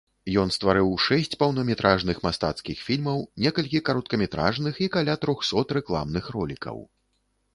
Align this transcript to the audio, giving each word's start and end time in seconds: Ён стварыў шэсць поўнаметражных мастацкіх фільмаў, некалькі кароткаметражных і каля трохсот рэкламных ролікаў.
Ён 0.41 0.51
стварыў 0.53 0.87
шэсць 1.07 1.35
поўнаметражных 1.41 2.17
мастацкіх 2.27 2.77
фільмаў, 2.87 3.19
некалькі 3.45 3.83
кароткаметражных 3.89 4.81
і 4.85 4.87
каля 4.95 5.15
трохсот 5.27 5.67
рэкламных 5.81 6.25
ролікаў. 6.37 6.77